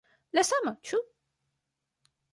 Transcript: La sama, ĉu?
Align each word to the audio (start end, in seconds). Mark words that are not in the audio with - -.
La 0.39 0.43
sama, 0.47 0.73
ĉu? 0.91 1.03